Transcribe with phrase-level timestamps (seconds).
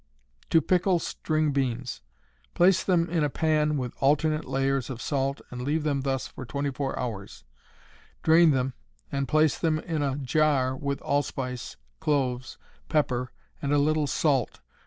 [0.49, 2.01] To Pickle String Beans.
[2.55, 6.43] Place them in a pan with alternate layers of salt and leave them thus for
[6.43, 7.43] 24 hours.
[8.23, 8.73] Drain them
[9.11, 12.57] and place them in a jar with allspice, cloves,
[12.89, 14.59] pepper and a little salt.